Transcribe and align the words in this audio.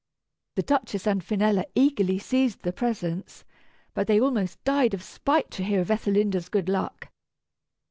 The 0.55 0.63
Duchess 0.63 1.05
and 1.05 1.23
Finella 1.23 1.63
eagerly 1.75 2.17
seized 2.17 2.63
the 2.63 2.73
presents, 2.73 3.43
but 3.93 4.07
they 4.07 4.19
almost 4.19 4.63
died 4.63 4.95
of 4.95 5.03
spite 5.03 5.51
to 5.51 5.63
hear 5.63 5.79
of 5.81 5.91
Ethelinda's 5.91 6.49
good 6.49 6.69
luck. 6.69 7.09